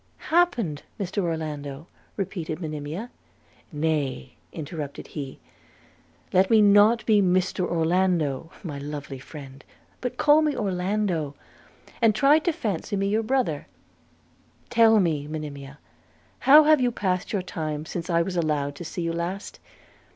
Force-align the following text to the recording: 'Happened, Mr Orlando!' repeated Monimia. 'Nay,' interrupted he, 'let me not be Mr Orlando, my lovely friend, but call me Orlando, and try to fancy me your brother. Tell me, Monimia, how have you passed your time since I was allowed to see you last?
'Happened, 0.33 0.81
Mr 0.99 1.19
Orlando!' 1.21 1.85
repeated 2.17 2.59
Monimia. 2.59 3.11
'Nay,' 3.71 4.33
interrupted 4.51 5.05
he, 5.05 5.39
'let 6.33 6.49
me 6.49 6.59
not 6.59 7.05
be 7.05 7.21
Mr 7.21 7.63
Orlando, 7.69 8.49
my 8.63 8.79
lovely 8.79 9.19
friend, 9.19 9.63
but 9.99 10.17
call 10.17 10.41
me 10.41 10.57
Orlando, 10.57 11.35
and 12.01 12.15
try 12.15 12.39
to 12.39 12.51
fancy 12.51 12.95
me 12.95 13.09
your 13.09 13.21
brother. 13.21 13.67
Tell 14.71 14.99
me, 14.99 15.27
Monimia, 15.27 15.77
how 16.49 16.63
have 16.63 16.81
you 16.81 16.89
passed 16.91 17.31
your 17.31 17.43
time 17.43 17.85
since 17.85 18.09
I 18.09 18.23
was 18.23 18.35
allowed 18.35 18.73
to 18.77 18.83
see 18.83 19.03
you 19.03 19.13
last? 19.13 19.59